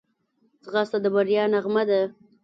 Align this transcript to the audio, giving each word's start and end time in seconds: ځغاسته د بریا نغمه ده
ځغاسته 0.63 0.97
د 1.01 1.05
بریا 1.15 1.43
نغمه 1.53 1.83
ده 1.89 2.01